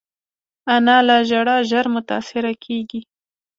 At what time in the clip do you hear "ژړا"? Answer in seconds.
1.29-1.57